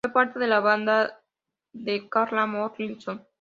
Fue 0.03 0.11
parte 0.13 0.39
de 0.39 0.47
la 0.47 0.59
banda 0.61 1.21
de 1.73 2.09
Carla 2.09 2.47
Morrison. 2.47 3.23